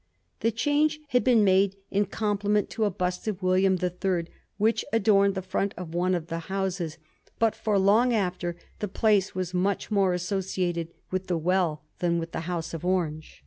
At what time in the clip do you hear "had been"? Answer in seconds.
1.09-1.43